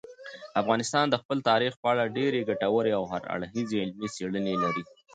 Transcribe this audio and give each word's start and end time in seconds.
افغانستان 0.61 1.05
د 1.09 1.15
خپل 1.21 1.37
تاریخ 1.49 1.73
په 1.81 1.87
اړه 1.93 2.13
ډېرې 2.17 2.39
ګټورې 2.49 2.91
او 2.99 3.03
هر 3.11 3.21
اړخیزې 3.33 3.77
علمي 3.83 4.09
څېړنې 4.15 4.55
لري. 4.63 4.83